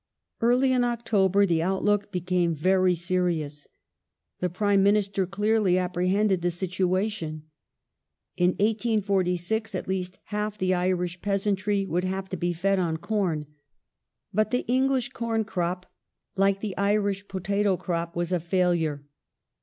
Early 0.41 0.71
in 0.73 0.83
October 0.83 1.45
the 1.45 1.61
outlook 1.61 2.11
became 2.11 2.55
very 2.55 2.95
serious. 2.95 3.67
The 4.39 4.49
Prime 4.49 4.81
Minister 4.81 5.27
clearly 5.27 5.77
apprehended 5.77 6.41
the 6.41 6.49
situation. 6.49 7.43
In 8.35 8.53
1846 8.53 9.75
at 9.75 9.87
least 9.87 10.17
half 10.23 10.57
the 10.57 10.73
Irish 10.73 11.21
peasantry 11.21 11.85
would 11.85 12.03
have 12.05 12.29
to 12.29 12.35
be 12.37 12.51
fed 12.51 12.79
on 12.79 12.97
corn. 12.97 13.45
But 14.33 14.49
the 14.49 14.65
English 14.65 15.09
corn 15.09 15.43
crop, 15.45 15.85
like 16.35 16.61
the 16.61 16.75
Irish 16.77 17.27
potato 17.27 17.77
crop, 17.77 18.15
was 18.15 18.31
a 18.31 18.39
failure. 18.39 19.05